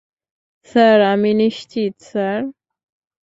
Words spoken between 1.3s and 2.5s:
নিশ্চিত স্যার।